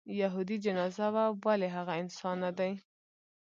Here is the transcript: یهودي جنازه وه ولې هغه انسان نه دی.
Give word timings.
یهودي 0.21 0.57
جنازه 0.65 1.07
وه 1.13 1.23
ولې 1.45 1.67
هغه 1.77 1.93
انسان 2.01 2.35
نه 2.43 2.51
دی. 2.57 2.71